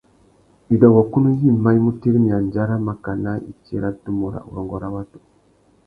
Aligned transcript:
Widôngôkunú 0.69 1.29
yïmá 1.41 1.69
i 1.77 1.79
mu 1.83 1.91
tirimiya 1.99 2.35
andjara 2.39 2.75
makana 2.87 3.31
itsi 3.51 3.73
râ 3.81 3.89
tumu 4.01 4.25
râ 4.33 4.39
urrôngô 4.47 4.77
râ 4.83 4.89
watu. 4.95 5.17